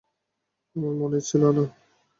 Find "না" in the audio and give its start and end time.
1.55-1.63